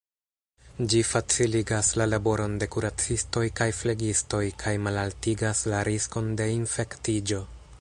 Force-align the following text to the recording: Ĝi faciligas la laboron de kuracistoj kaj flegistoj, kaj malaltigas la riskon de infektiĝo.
Ĝi 0.91 1.01
faciligas 1.09 1.89
la 2.01 2.07
laboron 2.13 2.55
de 2.63 2.67
kuracistoj 2.75 3.43
kaj 3.59 3.67
flegistoj, 3.81 4.41
kaj 4.63 4.73
malaltigas 4.87 5.63
la 5.75 5.83
riskon 5.91 6.33
de 6.41 6.49
infektiĝo. 6.57 7.45